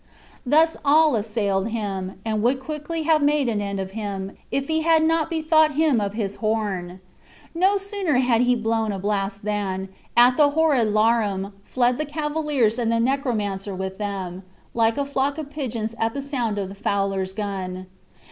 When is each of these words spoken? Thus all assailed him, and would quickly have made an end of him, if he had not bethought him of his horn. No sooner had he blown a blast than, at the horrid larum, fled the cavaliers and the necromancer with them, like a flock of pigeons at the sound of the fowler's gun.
Thus 0.47 0.75
all 0.83 1.15
assailed 1.15 1.67
him, 1.67 2.13
and 2.25 2.41
would 2.41 2.59
quickly 2.59 3.03
have 3.03 3.21
made 3.21 3.47
an 3.47 3.61
end 3.61 3.79
of 3.79 3.91
him, 3.91 4.35
if 4.49 4.67
he 4.67 4.81
had 4.81 5.03
not 5.03 5.29
bethought 5.29 5.73
him 5.75 6.01
of 6.01 6.13
his 6.15 6.37
horn. 6.37 7.01
No 7.53 7.77
sooner 7.77 8.15
had 8.15 8.41
he 8.41 8.55
blown 8.55 8.91
a 8.91 8.97
blast 8.97 9.43
than, 9.45 9.89
at 10.17 10.37
the 10.37 10.49
horrid 10.57 10.91
larum, 10.91 11.53
fled 11.63 11.99
the 11.99 12.05
cavaliers 12.05 12.79
and 12.79 12.91
the 12.91 12.99
necromancer 12.99 13.75
with 13.75 13.99
them, 13.99 14.41
like 14.73 14.97
a 14.97 15.05
flock 15.05 15.37
of 15.37 15.51
pigeons 15.51 15.93
at 15.99 16.15
the 16.15 16.21
sound 16.23 16.57
of 16.57 16.69
the 16.69 16.73
fowler's 16.73 17.31
gun. 17.31 17.85